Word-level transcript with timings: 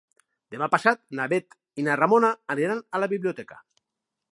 Demà 0.53 0.69
passat 0.75 1.01
na 1.19 1.27
Bet 1.33 1.53
i 1.83 1.85
na 1.89 1.99
Ramona 2.01 2.33
aniran 2.57 2.83
a 3.01 3.05
la 3.05 3.13
biblioteca. 3.15 3.63